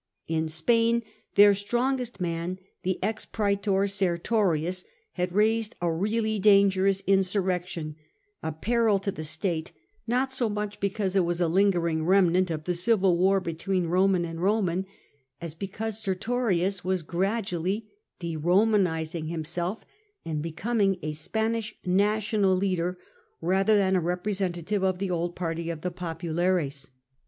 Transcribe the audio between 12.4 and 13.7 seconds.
of the civil war CRASSUS